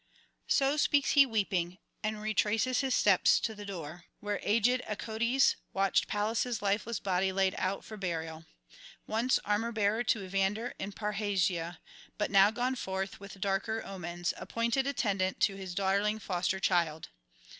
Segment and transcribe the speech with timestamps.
[0.47, 6.07] So speaks he weeping, and retraces his steps to the door, where aged Acoetes watched
[6.07, 8.45] Pallas' lifeless body laid out for burial;
[9.05, 11.77] once armour bearer to Evander in Parrhasia,
[12.17, 17.09] but now gone forth with darker omens, appointed attendant to his darling foster child.